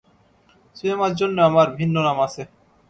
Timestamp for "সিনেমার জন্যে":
0.75-1.41